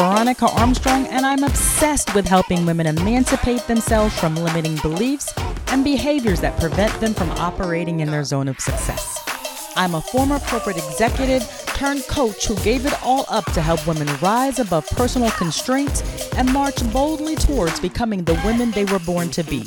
[0.00, 5.30] Veronica Armstrong, and I'm obsessed with helping women emancipate themselves from limiting beliefs
[5.66, 9.22] and behaviors that prevent them from operating in their zone of success.
[9.76, 11.42] I'm a former corporate executive
[11.74, 16.50] turned coach who gave it all up to help women rise above personal constraints and
[16.50, 19.66] march boldly towards becoming the women they were born to be.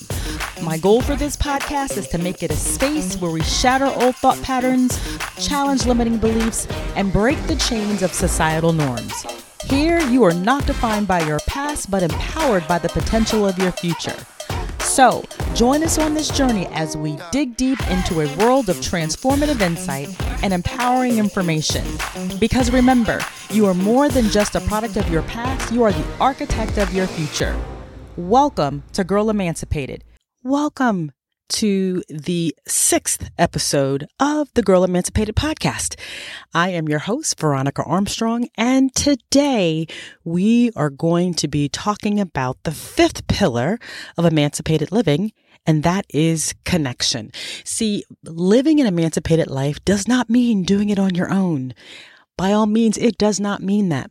[0.64, 4.16] My goal for this podcast is to make it a space where we shatter old
[4.16, 5.00] thought patterns,
[5.40, 9.33] challenge limiting beliefs, and break the chains of societal norms.
[9.74, 13.72] Here, you are not defined by your past, but empowered by the potential of your
[13.72, 14.16] future.
[14.78, 19.62] So, join us on this journey as we dig deep into a world of transformative
[19.62, 21.84] insight and empowering information.
[22.40, 23.20] Because remember,
[23.50, 26.94] you are more than just a product of your past, you are the architect of
[26.94, 27.60] your future.
[28.16, 30.04] Welcome to Girl Emancipated.
[30.44, 31.14] Welcome
[31.54, 36.00] to the sixth episode of the Girl Emancipated podcast.
[36.52, 39.86] I am your host, Veronica Armstrong, and today
[40.24, 43.80] we are going to be talking about the fifth pillar
[44.18, 45.32] of emancipated living.
[45.66, 47.32] And that is connection.
[47.64, 51.74] See, living an emancipated life does not mean doing it on your own.
[52.36, 54.10] By all means, it does not mean that.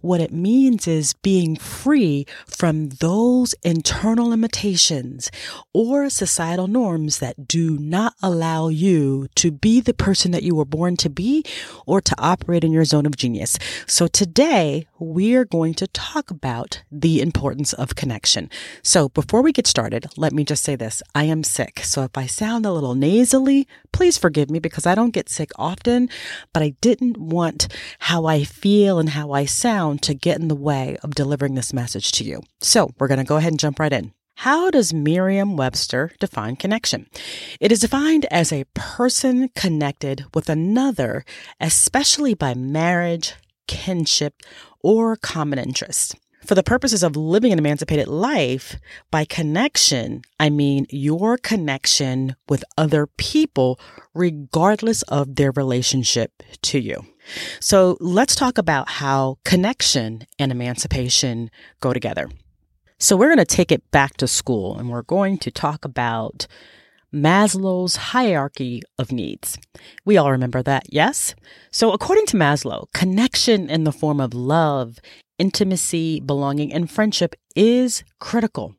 [0.00, 5.30] What it means is being free from those internal limitations
[5.72, 10.64] or societal norms that do not allow you to be the person that you were
[10.64, 11.44] born to be
[11.86, 13.58] or to operate in your zone of genius.
[13.86, 18.50] So today we are going to talk about the importance of connection.
[18.82, 21.02] So before we get started, let me just say this.
[21.14, 21.80] I am sick.
[21.80, 25.50] So if I sound a little nasally, please forgive me because I don't get sick
[25.56, 26.08] often,
[26.52, 27.63] but I didn't want
[27.98, 31.72] how I feel and how I sound to get in the way of delivering this
[31.72, 32.42] message to you.
[32.60, 34.12] So we're going to go ahead and jump right in.
[34.38, 37.06] How does Merriam Webster define connection?
[37.60, 41.24] It is defined as a person connected with another,
[41.60, 43.34] especially by marriage,
[43.68, 44.42] kinship,
[44.82, 46.16] or common interest.
[46.44, 48.76] For the purposes of living an emancipated life,
[49.10, 53.80] by connection, I mean your connection with other people,
[54.12, 57.06] regardless of their relationship to you.
[57.60, 62.28] So let's talk about how connection and emancipation go together.
[62.98, 66.46] So we're going to take it back to school and we're going to talk about
[67.14, 69.56] Maslow's hierarchy of needs.
[70.04, 71.34] We all remember that, yes?
[71.70, 74.98] So, according to Maslow, connection in the form of love,
[75.38, 78.74] intimacy, belonging, and friendship is critical.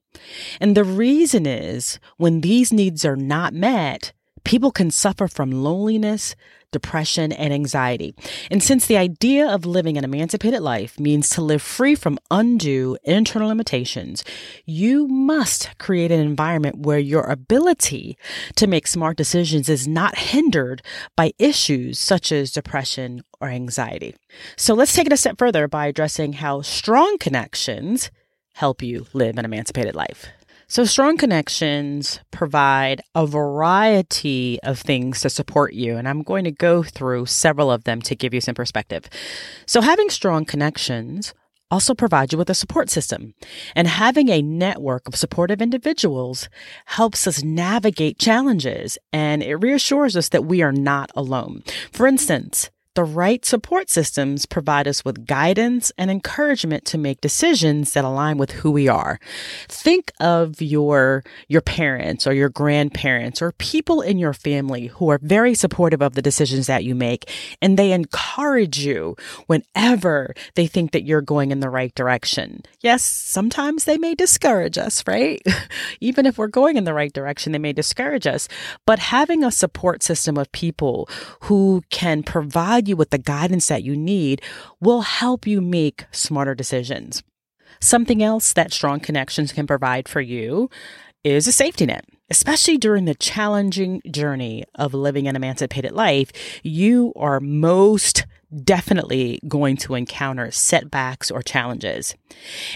[0.59, 4.11] And the reason is when these needs are not met,
[4.43, 6.35] people can suffer from loneliness,
[6.75, 8.13] depression, and anxiety.
[8.51, 12.97] And since the idea of living an emancipated life means to live free from undue
[13.03, 14.25] internal limitations,
[14.65, 18.17] you must create an environment where your ability
[18.57, 20.81] to make smart decisions is not hindered
[21.15, 24.13] by issues such as depression or anxiety.
[24.57, 28.11] So let's take it a step further by addressing how strong connections
[28.55, 30.27] help you live an emancipated life.
[30.67, 36.51] So, strong connections provide a variety of things to support you, and I'm going to
[36.51, 39.07] go through several of them to give you some perspective.
[39.67, 41.35] So, having strong connections
[41.69, 43.35] also provides you with a support system,
[43.75, 46.49] and having a network of supportive individuals
[46.85, 51.63] helps us navigate challenges and it reassures us that we are not alone.
[51.91, 57.93] For instance, the right support systems provide us with guidance and encouragement to make decisions
[57.93, 59.19] that align with who we are.
[59.67, 65.19] Think of your, your parents or your grandparents or people in your family who are
[65.21, 67.29] very supportive of the decisions that you make
[67.61, 69.15] and they encourage you
[69.47, 72.63] whenever they think that you're going in the right direction.
[72.79, 75.41] Yes, sometimes they may discourage us, right?
[75.99, 78.47] Even if we're going in the right direction, they may discourage us.
[78.85, 81.09] But having a support system of people
[81.41, 84.41] who can provide provide you with the guidance that you need
[84.79, 87.23] will help you make smarter decisions.
[87.81, 90.69] Something else that strong connections can provide for you
[91.23, 92.05] is a safety net.
[92.29, 96.31] Especially during the challenging journey of living an emancipated life,
[96.63, 98.25] you are most
[98.63, 102.15] definitely going to encounter setbacks or challenges.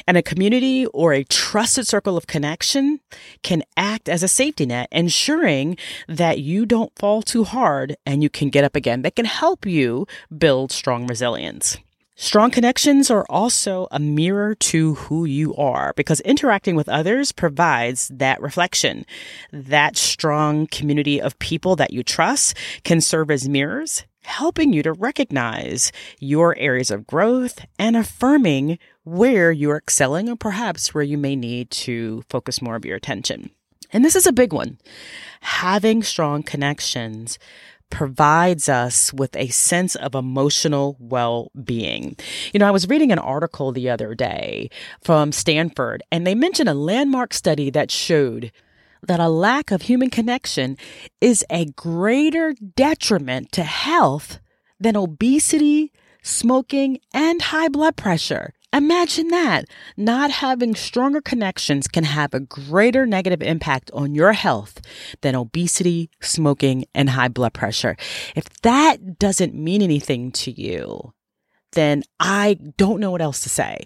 [0.08, 3.00] And a community or a trusted circle of connection
[3.44, 5.78] can act as a safety net, ensuring
[6.08, 9.02] that you don't fall too hard and you can get up again.
[9.02, 10.08] That can help you
[10.38, 11.78] build strong resilience.
[12.22, 18.10] Strong connections are also a mirror to who you are because interacting with others provides
[18.10, 19.06] that reflection.
[19.54, 24.94] That strong community of people that you trust can serve as mirrors helping you to
[24.94, 31.36] recognize your areas of growth and affirming where you're excelling or perhaps where you may
[31.36, 33.50] need to focus more of your attention.
[33.92, 34.78] And this is a big one.
[35.42, 37.40] Having strong connections
[37.90, 42.16] provides us with a sense of emotional well being.
[42.54, 44.70] You know, I was reading an article the other day
[45.02, 48.52] from Stanford, and they mentioned a landmark study that showed
[49.02, 50.78] that a lack of human connection
[51.22, 54.40] is a greater detriment to health
[54.80, 55.92] than obesity,
[56.22, 58.54] smoking, and high blood pressure.
[58.72, 59.66] Imagine that.
[59.98, 64.80] Not having stronger connections can have a greater negative impact on your health
[65.22, 67.98] than obesity, smoking, and high blood pressure.
[68.36, 71.14] If that doesn't mean anything to you,
[71.74, 73.86] then I don't know what else to say.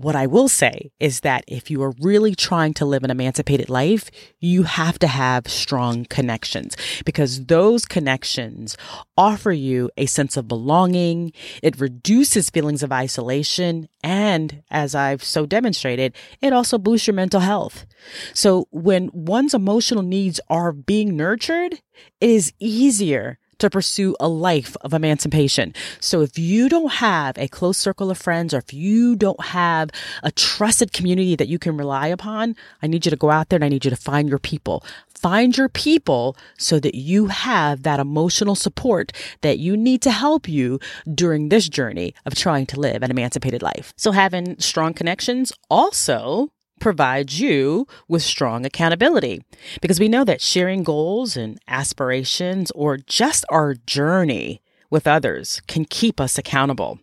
[0.00, 3.68] What I will say is that if you are really trying to live an emancipated
[3.68, 6.74] life, you have to have strong connections
[7.04, 8.78] because those connections
[9.18, 11.34] offer you a sense of belonging.
[11.62, 13.90] It reduces feelings of isolation.
[14.02, 17.84] And as I've so demonstrated, it also boosts your mental health.
[18.32, 21.74] So when one's emotional needs are being nurtured,
[22.22, 25.74] it is easier to pursue a life of emancipation.
[26.00, 29.90] So if you don't have a close circle of friends or if you don't have
[30.22, 33.56] a trusted community that you can rely upon, I need you to go out there
[33.56, 34.84] and I need you to find your people.
[35.08, 39.12] Find your people so that you have that emotional support
[39.42, 40.80] that you need to help you
[41.14, 43.92] during this journey of trying to live an emancipated life.
[43.96, 49.44] So having strong connections also provides you with strong accountability.
[49.80, 55.84] Because we know that sharing goals and aspirations or just our journey with others can
[55.84, 56.98] keep us accountable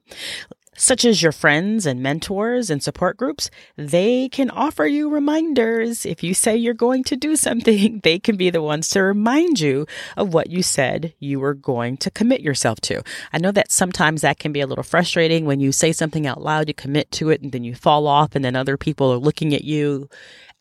[0.77, 6.06] such as your friends and mentors and support groups, they can offer you reminders.
[6.06, 9.59] If you say you're going to do something, they can be the ones to remind
[9.59, 9.85] you
[10.15, 13.01] of what you said you were going to commit yourself to.
[13.33, 16.41] I know that sometimes that can be a little frustrating when you say something out
[16.41, 19.18] loud, you commit to it, and then you fall off, and then other people are
[19.18, 20.07] looking at you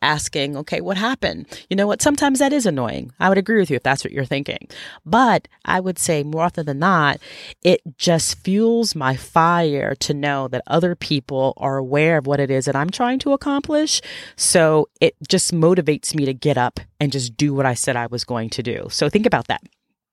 [0.01, 1.47] asking, okay, what happened?
[1.69, 2.01] You know what?
[2.01, 3.11] Sometimes that is annoying.
[3.19, 4.67] I would agree with you if that's what you're thinking.
[5.05, 7.19] But I would say more often than not,
[7.63, 12.51] it just fuels my fire to know that other people are aware of what it
[12.51, 14.01] is that I'm trying to accomplish.
[14.35, 18.07] So it just motivates me to get up and just do what I said I
[18.07, 18.87] was going to do.
[18.89, 19.61] So think about that.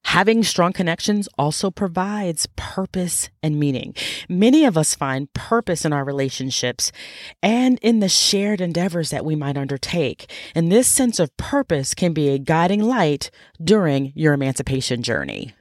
[0.04, 3.94] Having strong connections also provides purpose and meaning.
[4.28, 6.92] Many of us find purpose in our relationships
[7.42, 10.30] and in the shared endeavors that we might undertake.
[10.54, 13.30] And this sense of purpose can be a guiding light
[13.62, 15.54] during your emancipation journey.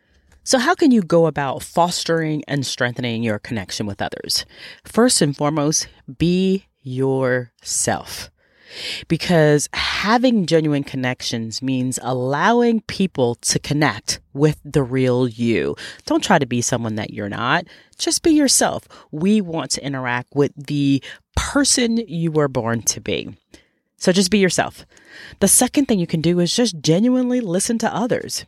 [0.44, 4.46] So, how can you go about fostering and strengthening your connection with others?
[4.84, 5.88] First and foremost,
[6.18, 8.30] be yourself
[9.08, 15.76] because having genuine connections means allowing people to connect with the real you.
[16.06, 17.66] Don't try to be someone that you're not.
[17.98, 18.88] Just be yourself.
[19.12, 21.04] We want to interact with the
[21.36, 23.36] person you were born to be.
[23.98, 24.86] So just be yourself.
[25.40, 28.46] The second thing you can do is just genuinely listen to others.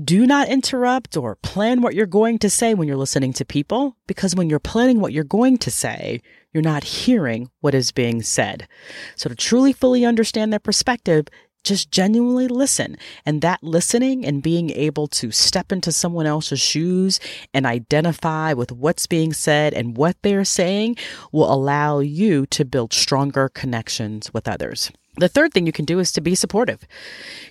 [0.00, 3.96] Do not interrupt or plan what you're going to say when you're listening to people,
[4.06, 6.20] because when you're planning what you're going to say,
[6.58, 8.66] you're not hearing what is being said.
[9.14, 11.28] So to truly fully understand their perspective,
[11.62, 12.96] just genuinely listen.
[13.24, 17.20] And that listening and being able to step into someone else's shoes
[17.54, 20.96] and identify with what's being said and what they're saying
[21.30, 24.90] will allow you to build stronger connections with others.
[25.16, 26.84] The third thing you can do is to be supportive.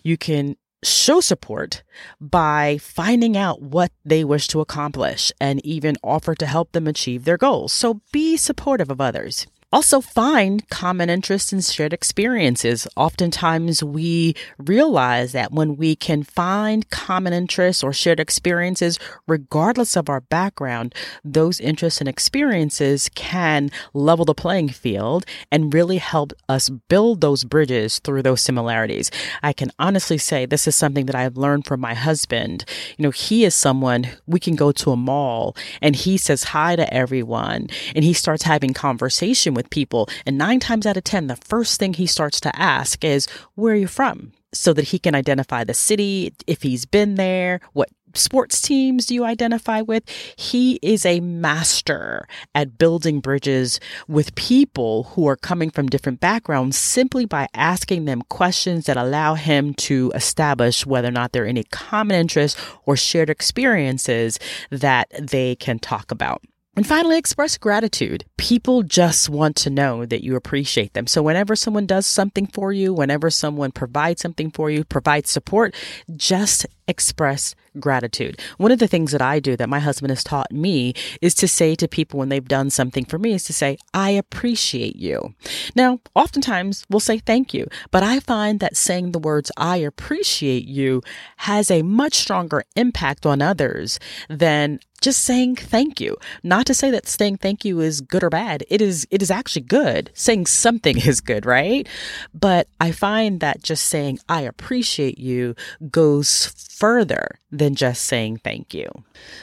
[0.04, 1.84] You can show support
[2.20, 7.26] by finding out what they wish to accomplish and even offer to help them achieve
[7.26, 7.74] their goals.
[7.74, 9.48] So be supportive of others.
[9.70, 12.88] Also, find common interests and shared experiences.
[12.96, 18.98] Oftentimes, we realize that when we can find common interests or shared experiences,
[19.28, 25.98] regardless of our background, those interests and experiences can level the playing field and really
[25.98, 29.12] help us build those bridges through those similarities.
[29.44, 32.64] I can honestly say this is something that I've learned from my husband.
[32.98, 36.78] You know, he is someone we can go to a mall and he says hi
[36.78, 40.08] to everyone and he starts having conversation with people.
[40.26, 43.74] And nine times out of 10, the first thing he starts to ask is, Where
[43.74, 44.32] are you from?
[44.54, 49.14] So that he can identify the city, if he's been there, what sports teams do
[49.14, 50.08] you identify with?
[50.36, 56.78] He is a master at building bridges with people who are coming from different backgrounds
[56.78, 61.48] simply by asking them questions that allow him to establish whether or not there are
[61.48, 66.42] any common interests or shared experiences that they can talk about.
[66.78, 68.24] And finally, express gratitude.
[68.38, 71.08] People just want to know that you appreciate them.
[71.08, 75.74] So whenever someone does something for you, whenever someone provides something for you, provides support,
[76.16, 78.40] just express gratitude.
[78.58, 81.48] One of the things that I do that my husband has taught me is to
[81.48, 85.36] say to people when they've done something for me is to say, I appreciate you.
[85.76, 90.66] Now, oftentimes we'll say thank you, but I find that saying the words I appreciate
[90.66, 91.02] you
[91.38, 96.18] has a much stronger impact on others than just saying thank you.
[96.44, 98.64] Not to say that saying thank you is good or bad.
[98.68, 100.10] It is it is actually good.
[100.14, 101.88] Saying something is good, right?
[102.34, 105.56] But I find that just saying I appreciate you
[105.92, 108.88] goes further than just saying thank you.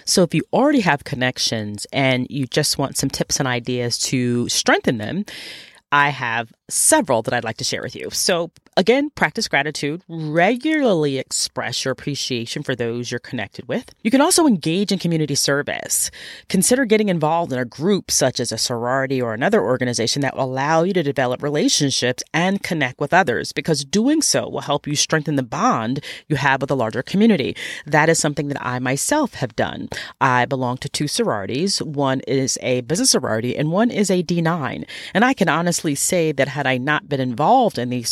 [0.05, 4.49] So if you already have connections and you just want some tips and ideas to
[4.49, 5.25] strengthen them,
[5.91, 8.11] I have several that I'd like to share with you.
[8.11, 13.95] So, again, practice gratitude, regularly express your appreciation for those you're connected with.
[14.03, 16.11] You can also engage in community service.
[16.49, 20.45] Consider getting involved in a group such as a sorority or another organization that will
[20.45, 24.97] allow you to develop relationships and connect with others because doing so will help you
[24.97, 27.57] strengthen the bond you have with a larger community.
[27.87, 29.89] That is something that I myself have done.
[30.21, 31.81] I belong to two sororities.
[31.83, 34.85] One is a business sorority and one is a D9.
[35.13, 38.09] And I can honestly say that had I not been involved in these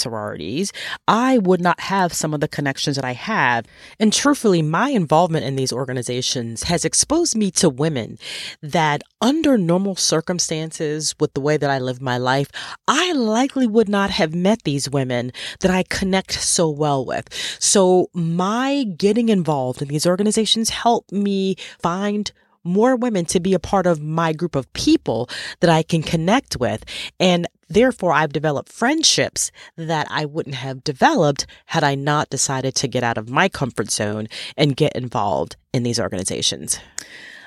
[0.53, 0.73] sororities,
[1.09, 3.67] I would not have some of the connections that I have.
[3.99, 8.19] And truthfully, my involvement in these organizations has exposed me to women
[8.63, 12.51] that under normal circumstances, with the way that I live my life,
[12.89, 17.29] I likely would not have met these women that I connect so well with.
[17.59, 22.33] So my getting involved in these organizations helped me find
[22.65, 25.29] more women to be a part of my group of people
[25.61, 26.85] that I can connect with.
[27.19, 32.89] And therefore, I've developed friendships that I wouldn't have developed had I not decided to
[32.89, 36.79] get out of my comfort zone and get involved in these organizations.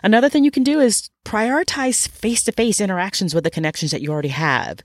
[0.03, 4.03] Another thing you can do is prioritize face to face interactions with the connections that
[4.03, 4.81] you already have.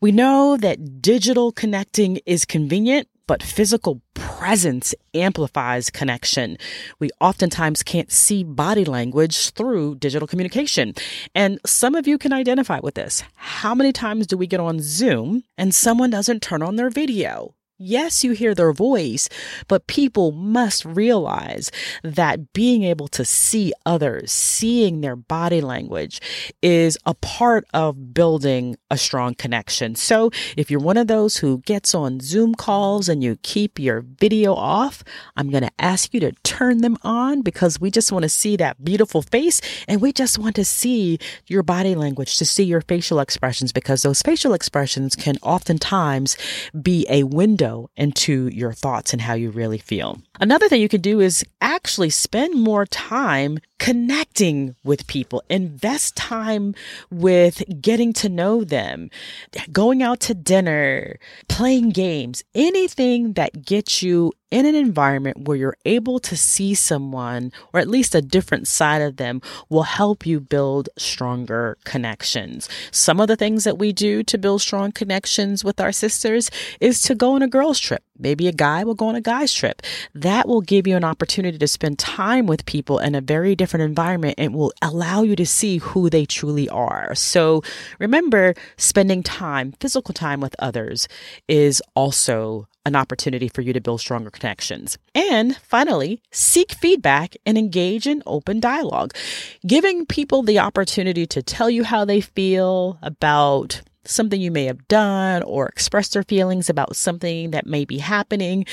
[0.00, 6.56] We know that digital connecting is convenient, but physical presence amplifies connection.
[6.98, 10.94] We oftentimes can't see body language through digital communication.
[11.34, 13.24] And some of you can identify with this.
[13.34, 17.55] How many times do we get on Zoom and someone doesn't turn on their video?
[17.78, 19.28] Yes, you hear their voice,
[19.68, 21.70] but people must realize
[22.02, 26.22] that being able to see others, seeing their body language
[26.62, 29.94] is a part of building a strong connection.
[29.94, 34.00] So if you're one of those who gets on Zoom calls and you keep your
[34.00, 35.04] video off,
[35.36, 38.56] I'm going to ask you to turn them on because we just want to see
[38.56, 42.80] that beautiful face and we just want to see your body language, to see your
[42.80, 46.38] facial expressions because those facial expressions can oftentimes
[46.80, 47.65] be a window
[47.96, 50.18] into your thoughts and how you really feel.
[50.40, 56.74] Another thing you can do is actually spend more time connecting with people, invest time
[57.10, 59.10] with getting to know them,
[59.72, 61.18] going out to dinner,
[61.48, 67.52] playing games, anything that gets you in an environment where you're able to see someone
[67.72, 72.68] or at least a different side of them will help you build stronger connections.
[72.90, 77.02] Some of the things that we do to build strong connections with our sisters is
[77.02, 78.02] to go on a girls trip.
[78.18, 79.82] Maybe a guy will go on a guy's trip.
[80.14, 83.84] That will give you an opportunity to spend time with people in a very different
[83.84, 87.14] environment and will allow you to see who they truly are.
[87.14, 87.62] So
[87.98, 91.08] remember, spending time, physical time with others
[91.48, 94.96] is also an opportunity for you to build stronger connections.
[95.12, 99.12] And finally, seek feedback and engage in open dialogue.
[99.66, 104.86] Giving people the opportunity to tell you how they feel about something you may have
[104.88, 108.64] done or express their feelings about something that may be happening.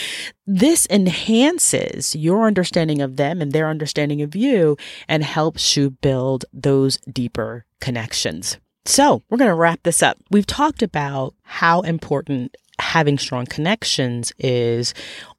[0.45, 6.45] This enhances your understanding of them and their understanding of you and helps you build
[6.53, 8.57] those deeper connections.
[8.85, 10.17] So, we're going to wrap this up.
[10.29, 14.93] We've talked about how important having strong connections is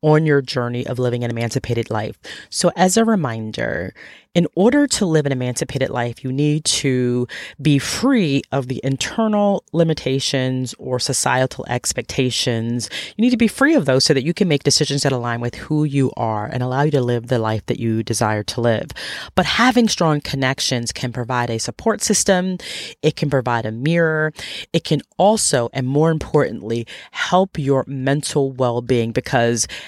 [0.04, 2.18] on your journey of living an emancipated life.
[2.50, 3.94] So, as a reminder,
[4.34, 7.28] in order to live an emancipated life, you need to
[7.62, 12.90] be free of the internal limitations or societal expectations.
[13.16, 15.40] You need to be free of those so that you can make decisions that align
[15.40, 18.60] with who you are and allow you to live the life that you desire to
[18.60, 18.90] live.
[19.36, 22.58] But having strong connections can provide a support system.
[23.02, 24.32] It can provide a mirror.
[24.72, 29.68] It can also, and more importantly, help your mental well-being because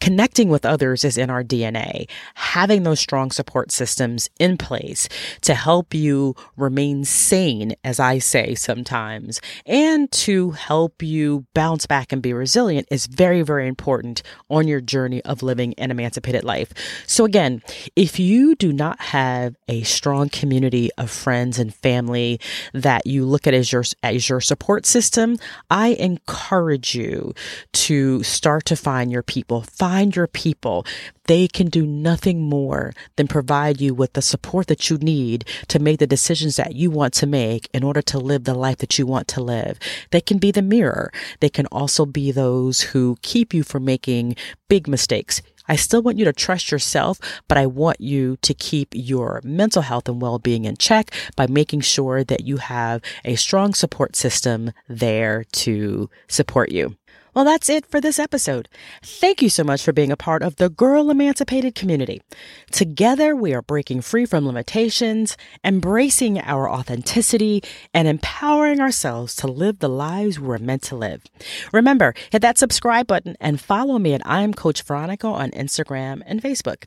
[0.00, 2.06] Connecting with others is in our DNA.
[2.34, 5.08] Having those strong support systems in place
[5.40, 12.12] to help you remain sane, as I say sometimes, and to help you bounce back
[12.12, 16.74] and be resilient is very, very important on your journey of living an emancipated life.
[17.06, 17.62] So again,
[17.96, 22.40] if you do not have a strong community of friends and family
[22.74, 25.38] that you look at as your, as your support system,
[25.70, 27.32] I encourage you
[27.72, 29.62] to start to find your people.
[29.62, 30.84] Find find your people.
[31.26, 35.78] They can do nothing more than provide you with the support that you need to
[35.78, 38.98] make the decisions that you want to make in order to live the life that
[38.98, 39.78] you want to live.
[40.10, 41.12] They can be the mirror.
[41.38, 44.34] They can also be those who keep you from making
[44.68, 45.40] big mistakes.
[45.68, 49.82] I still want you to trust yourself, but I want you to keep your mental
[49.82, 54.16] health and well being in check by making sure that you have a strong support
[54.16, 56.96] system there to support you.
[57.34, 58.68] Well, that's it for this episode.
[59.02, 62.22] Thank you so much for being a part of the Girl Emancipated community.
[62.70, 67.60] Together, we are breaking free from limitations, embracing our authenticity,
[67.92, 71.24] and empowering ourselves to live the lives we're meant to live.
[71.72, 76.40] Remember, hit that subscribe button and follow me at I'm Coach Veronica on Instagram and
[76.40, 76.84] Facebook.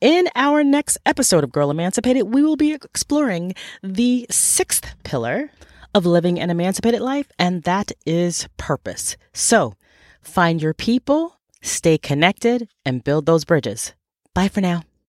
[0.00, 5.50] In our next episode of Girl Emancipated, we will be exploring the sixth pillar
[5.94, 9.18] of living an emancipated life, and that is purpose.
[9.34, 9.74] So,
[10.22, 13.92] Find your people, stay connected, and build those bridges.
[14.34, 14.82] Bye for now.